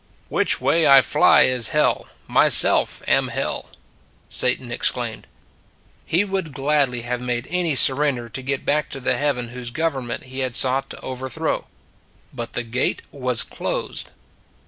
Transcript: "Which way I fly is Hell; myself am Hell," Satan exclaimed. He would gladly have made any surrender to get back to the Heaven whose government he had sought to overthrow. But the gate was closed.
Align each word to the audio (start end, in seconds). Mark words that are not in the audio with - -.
"Which 0.29 0.59
way 0.59 0.87
I 0.87 1.01
fly 1.01 1.43
is 1.43 1.67
Hell; 1.67 2.07
myself 2.25 3.03
am 3.07 3.27
Hell," 3.27 3.69
Satan 4.29 4.71
exclaimed. 4.71 5.27
He 6.07 6.23
would 6.23 6.53
gladly 6.53 7.01
have 7.01 7.21
made 7.21 7.45
any 7.51 7.75
surrender 7.75 8.27
to 8.27 8.41
get 8.41 8.65
back 8.65 8.89
to 8.89 8.99
the 8.99 9.15
Heaven 9.15 9.49
whose 9.49 9.69
government 9.69 10.23
he 10.23 10.39
had 10.39 10.55
sought 10.55 10.89
to 10.89 11.01
overthrow. 11.01 11.67
But 12.33 12.53
the 12.53 12.63
gate 12.63 13.03
was 13.11 13.43
closed. 13.43 14.09